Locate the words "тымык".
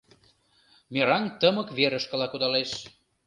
1.39-1.69